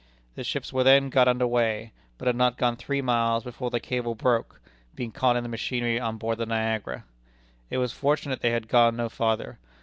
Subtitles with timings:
[0.33, 3.79] The ships were then got under way, but had not gone three miles, before the
[3.79, 4.59] cable broke,
[4.95, 7.03] being caught in the machinery on board the Niagara.
[7.69, 9.59] It was fortunate they had gone no farther.